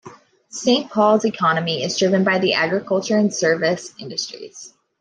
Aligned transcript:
Saint 0.49 0.89
Paul's 0.89 1.25
economy 1.25 1.83
is 1.83 1.95
driven 1.95 2.23
by 2.23 2.39
the 2.39 2.53
agriculture 2.55 3.19
and 3.19 3.31
service 3.31 3.93
industries. 3.99 4.73